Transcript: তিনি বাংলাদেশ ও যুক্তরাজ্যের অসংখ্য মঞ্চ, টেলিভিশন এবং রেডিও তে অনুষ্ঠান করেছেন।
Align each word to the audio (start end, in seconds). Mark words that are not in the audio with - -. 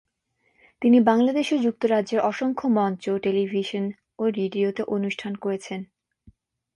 তিনি 0.81 0.97
বাংলাদেশ 1.01 1.47
ও 1.53 1.57
যুক্তরাজ্যের 1.57 2.19
অসংখ্য 2.21 2.67
মঞ্চ, 2.69 3.03
টেলিভিশন 3.23 3.85
এবং 4.11 4.27
রেডিও 4.31 4.67
তে 4.71 4.83
অনুষ্ঠান 4.87 5.33
করেছেন। 5.35 5.79